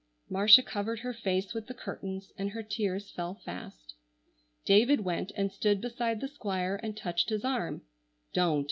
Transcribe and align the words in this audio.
Marcia 0.31 0.63
covered 0.63 1.01
her 1.01 1.13
face 1.13 1.53
with 1.53 1.67
the 1.67 1.75
curtains 1.75 2.31
and 2.35 2.49
her 2.49 2.63
tears 2.63 3.11
fell 3.11 3.35
fast. 3.35 3.93
David 4.65 5.01
went 5.01 5.31
and 5.35 5.51
stood 5.51 5.79
beside 5.79 6.21
the 6.21 6.27
Squire 6.27 6.79
and 6.81 6.97
touched 6.97 7.29
his 7.29 7.45
arm. 7.45 7.83
"Don't!" 8.33 8.59